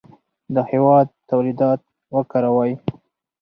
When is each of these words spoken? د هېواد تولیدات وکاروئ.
د 0.53 0.55
هېواد 0.69 1.07
تولیدات 1.29 1.81
وکاروئ. 2.15 2.73